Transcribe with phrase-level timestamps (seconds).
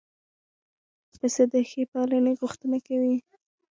[1.19, 3.17] پسه د ښې پالنې غوښتنه کوي.